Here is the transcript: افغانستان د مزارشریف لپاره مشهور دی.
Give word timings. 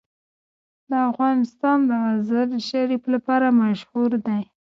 افغانستان 1.11 1.77
د 1.89 1.91
مزارشریف 2.05 3.03
لپاره 3.13 3.47
مشهور 3.61 4.11
دی. 4.25 4.41